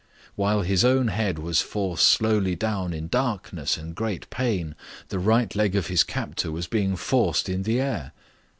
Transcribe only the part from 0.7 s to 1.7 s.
own head was